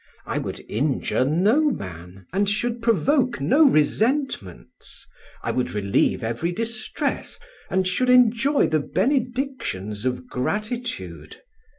I 0.25 0.39
would 0.39 0.65
injure 0.67 1.23
no 1.23 1.69
man, 1.69 2.25
and 2.33 2.49
should 2.49 2.81
provoke 2.81 3.39
no 3.39 3.69
resentments; 3.69 5.05
I 5.43 5.51
would 5.51 5.73
relieve 5.75 6.23
every 6.23 6.51
distress, 6.51 7.37
and 7.69 7.87
should 7.87 8.09
enjoy 8.09 8.65
the 8.65 8.79
benedictions 8.79 10.03
of 10.05 10.25
gratitude. 10.25 11.43